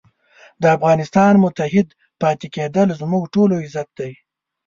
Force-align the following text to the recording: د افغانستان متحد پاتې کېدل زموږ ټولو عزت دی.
د 0.61 0.63
افغانستان 0.77 1.33
متحد 1.43 1.87
پاتې 2.21 2.47
کېدل 2.55 2.87
زموږ 3.01 3.23
ټولو 3.33 3.53
عزت 3.65 3.89
دی. 3.99 4.11